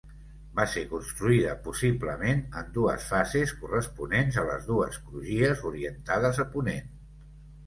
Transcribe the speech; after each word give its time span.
Va 0.59 0.63
ser 0.75 0.81
construïda 0.93 1.51
possiblement 1.67 2.41
en 2.61 2.71
dues 2.77 3.05
fases 3.11 3.53
corresponents 3.61 4.41
a 4.43 4.47
les 4.49 4.67
dues 4.71 4.99
crugies 5.11 5.63
orientades 5.73 6.43
a 6.47 6.49
ponent. 6.57 6.91